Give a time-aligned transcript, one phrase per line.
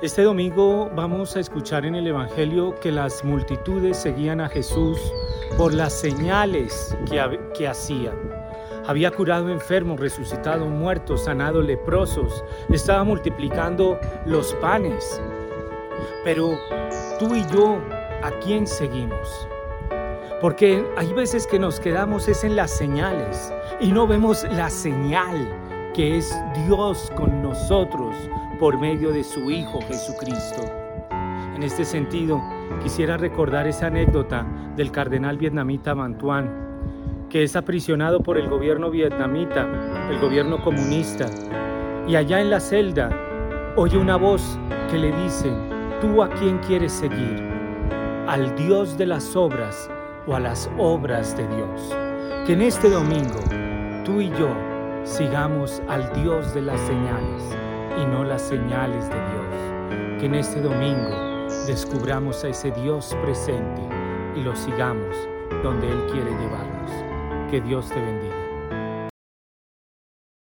[0.00, 4.96] Este domingo vamos a escuchar en el Evangelio que las multitudes seguían a Jesús
[5.56, 6.96] por las señales
[7.52, 8.14] que, hacía.
[8.86, 15.20] Había curado enfermos, resucitado muertos, sanado leprosos, estaba multiplicando los panes.
[16.22, 16.56] Pero
[17.18, 17.80] tú y yo,
[18.22, 19.48] ¿a quién seguimos?
[20.40, 25.92] Porque hay veces que nos quedamos es en las señales y no vemos la señal
[25.92, 26.32] que es
[26.64, 28.14] Dios con nosotros
[28.58, 30.62] por medio de su Hijo Jesucristo.
[31.54, 32.40] En este sentido,
[32.82, 40.08] quisiera recordar esa anécdota del cardenal vietnamita Mantuan, que es aprisionado por el gobierno vietnamita,
[40.10, 41.26] el gobierno comunista,
[42.06, 43.10] y allá en la celda
[43.76, 44.58] oye una voz
[44.90, 45.52] que le dice,
[46.00, 47.42] ¿tú a quién quieres seguir?
[48.26, 49.90] ¿Al Dios de las obras
[50.26, 51.96] o a las obras de Dios?
[52.46, 53.40] Que en este domingo
[54.04, 54.48] tú y yo
[55.04, 57.58] sigamos al Dios de las señales
[57.96, 60.20] y no las señales de Dios.
[60.20, 63.82] Que en este domingo descubramos a ese Dios presente
[64.36, 65.16] y lo sigamos
[65.62, 66.90] donde Él quiere llevarnos.
[67.50, 68.37] Que Dios te bendiga.